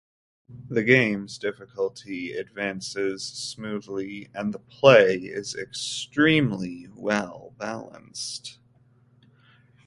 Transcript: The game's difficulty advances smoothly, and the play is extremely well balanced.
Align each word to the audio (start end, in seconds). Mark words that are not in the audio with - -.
The 0.67 0.81
game's 0.83 1.37
difficulty 1.37 2.31
advances 2.31 3.23
smoothly, 3.23 4.31
and 4.33 4.51
the 4.51 4.57
play 4.57 5.13
is 5.17 5.53
extremely 5.53 6.87
well 6.95 7.53
balanced. 7.59 8.57